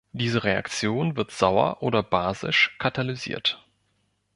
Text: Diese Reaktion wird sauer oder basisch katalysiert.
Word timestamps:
Diese 0.13 0.43
Reaktion 0.43 1.15
wird 1.15 1.29
sauer 1.29 1.83
oder 1.83 2.01
basisch 2.01 2.75
katalysiert. 2.79 3.63